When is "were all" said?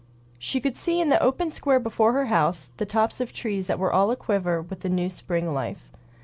3.77-4.09